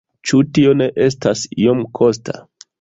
Ĉu 0.29 0.39
tio 0.57 0.71
ne 0.79 0.87
estas 1.09 1.45
iom 1.67 1.87
kosta? 2.01 2.43